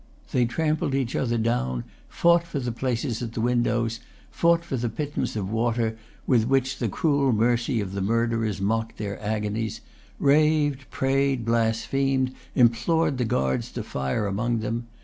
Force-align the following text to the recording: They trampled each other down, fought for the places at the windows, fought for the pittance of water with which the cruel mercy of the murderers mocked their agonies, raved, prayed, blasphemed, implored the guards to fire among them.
They 0.31 0.45
trampled 0.45 0.95
each 0.95 1.15
other 1.15 1.37
down, 1.37 1.83
fought 2.09 2.43
for 2.47 2.59
the 2.59 2.71
places 2.71 3.21
at 3.21 3.33
the 3.33 3.39
windows, 3.39 3.99
fought 4.31 4.65
for 4.65 4.75
the 4.75 4.89
pittance 4.89 5.35
of 5.35 5.51
water 5.51 5.95
with 6.25 6.47
which 6.47 6.79
the 6.79 6.89
cruel 6.89 7.31
mercy 7.31 7.79
of 7.79 7.93
the 7.93 8.01
murderers 8.01 8.59
mocked 8.59 8.97
their 8.97 9.21
agonies, 9.21 9.81
raved, 10.17 10.89
prayed, 10.89 11.45
blasphemed, 11.45 12.33
implored 12.55 13.19
the 13.19 13.25
guards 13.25 13.71
to 13.73 13.83
fire 13.83 14.25
among 14.25 14.61
them. 14.61 14.87